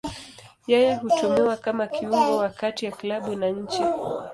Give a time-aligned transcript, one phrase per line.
[0.67, 3.83] Yeye hutumiwa kama kiungo wa kati ya klabu na nchi.